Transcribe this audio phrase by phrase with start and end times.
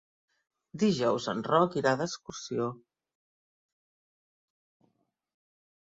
[0.83, 2.67] Dijous en Roc irà d'excursió.